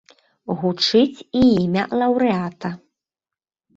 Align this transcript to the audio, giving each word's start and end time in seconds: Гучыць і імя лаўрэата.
Гучыць 0.61 1.19
і 1.41 1.43
імя 1.65 1.83
лаўрэата. 1.99 2.69